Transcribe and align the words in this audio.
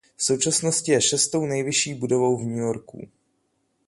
V 0.15 0.23
současnosti 0.23 0.91
je 0.91 1.01
šestou 1.01 1.45
nejvyšší 1.45 1.93
budovou 1.93 2.37
v 2.37 2.45
New 2.47 2.57
Yorku. 2.57 3.09